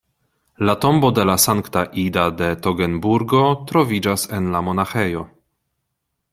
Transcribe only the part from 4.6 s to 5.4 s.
monaĥejo.